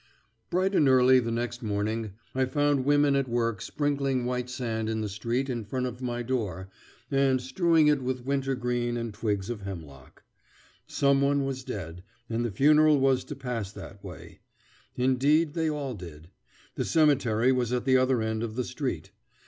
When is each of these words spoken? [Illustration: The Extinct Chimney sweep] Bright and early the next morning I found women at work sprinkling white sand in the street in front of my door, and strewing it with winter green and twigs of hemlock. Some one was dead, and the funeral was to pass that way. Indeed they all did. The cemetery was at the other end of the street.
[Illustration: 0.51 0.83
The 0.83 0.97
Extinct 0.97 0.97
Chimney 0.97 1.13
sweep] 1.13 1.13
Bright 1.13 1.13
and 1.13 1.13
early 1.13 1.19
the 1.19 1.41
next 1.43 1.61
morning 1.61 2.13
I 2.33 2.45
found 2.45 2.85
women 2.85 3.15
at 3.15 3.29
work 3.29 3.61
sprinkling 3.61 4.25
white 4.25 4.49
sand 4.49 4.89
in 4.89 5.01
the 5.01 5.07
street 5.09 5.47
in 5.47 5.63
front 5.63 5.85
of 5.85 6.01
my 6.01 6.23
door, 6.23 6.69
and 7.11 7.39
strewing 7.39 7.85
it 7.85 8.01
with 8.01 8.25
winter 8.25 8.55
green 8.55 8.97
and 8.97 9.13
twigs 9.13 9.51
of 9.51 9.61
hemlock. 9.61 10.23
Some 10.87 11.21
one 11.21 11.45
was 11.45 11.63
dead, 11.63 12.03
and 12.31 12.43
the 12.43 12.49
funeral 12.49 12.99
was 12.99 13.23
to 13.25 13.35
pass 13.35 13.71
that 13.73 14.03
way. 14.03 14.39
Indeed 14.95 15.53
they 15.53 15.69
all 15.69 15.93
did. 15.93 16.29
The 16.73 16.85
cemetery 16.85 17.51
was 17.51 17.71
at 17.71 17.85
the 17.85 17.97
other 17.97 18.23
end 18.23 18.41
of 18.41 18.55
the 18.55 18.63
street. 18.63 19.11